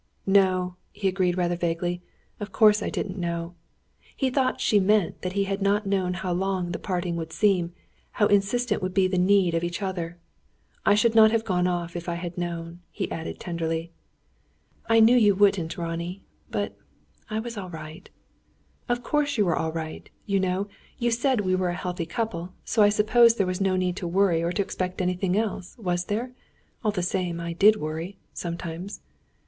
"No," 0.25 0.77
he 0.91 1.07
agreed 1.07 1.37
rather 1.37 1.55
vaguely, 1.55 2.01
"of 2.39 2.51
course 2.51 2.81
I 2.81 2.89
didn't 2.89 3.19
know." 3.19 3.53
He 4.15 4.31
thought 4.31 4.59
she 4.59 4.79
meant 4.79 5.21
that 5.21 5.33
he 5.33 5.43
had 5.43 5.61
not 5.61 5.85
known 5.85 6.15
how 6.15 6.33
long 6.33 6.71
the 6.71 6.79
parting 6.79 7.15
would 7.17 7.31
seem, 7.31 7.73
how 8.13 8.25
insistent 8.25 8.81
would 8.81 8.95
be 8.95 9.07
the 9.07 9.19
need 9.19 9.53
of 9.53 9.63
each 9.63 9.79
other. 9.79 10.17
"I 10.87 10.95
should 10.95 11.13
not 11.13 11.29
have 11.29 11.45
gone, 11.45 11.67
if 11.95 12.09
I 12.09 12.15
had 12.15 12.35
known," 12.35 12.79
he 12.89 13.11
added, 13.11 13.39
tenderly. 13.39 13.91
"I 14.89 15.01
knew 15.01 15.15
you 15.15 15.35
wouldn't, 15.35 15.77
Ronnie. 15.77 16.23
But 16.49 16.75
I 17.29 17.37
was 17.39 17.55
all 17.55 17.69
right." 17.69 18.09
"Of 18.89 19.03
course 19.03 19.37
you 19.37 19.45
were 19.45 19.55
all 19.55 19.71
right. 19.71 20.09
You 20.25 20.39
know, 20.39 20.67
you 20.97 21.11
said 21.11 21.41
we 21.41 21.53
were 21.53 21.69
a 21.69 21.75
healthy 21.75 22.07
couple, 22.07 22.53
so 22.65 22.81
I 22.81 22.89
suppose 22.89 23.35
there 23.35 23.45
was 23.45 23.61
no 23.61 23.75
need 23.75 23.97
to 23.97 24.07
worry 24.07 24.41
or 24.41 24.51
to 24.51 24.63
expect 24.63 24.99
anything 24.99 25.37
else. 25.37 25.77
Was 25.77 26.05
there? 26.05 26.31
All 26.83 26.89
the 26.89 27.03
same 27.03 27.39
I 27.39 27.53
did 27.53 27.75
worry 27.75 28.17
sometimes." 28.33 29.01